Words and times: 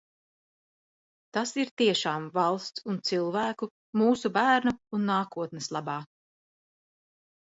Tas 1.37 1.51
ir 1.63 1.69
tiešām 1.81 2.23
valsts 2.37 2.83
un 2.93 2.97
cilvēku, 3.09 3.69
mūsu 4.03 4.31
bērnu 4.37 4.73
un 4.99 5.05
nākotnes 5.13 5.69
labā. 5.77 5.99